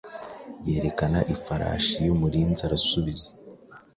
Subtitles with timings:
[0.67, 3.29] Yerekana ifarashi yeumurinziarasubiza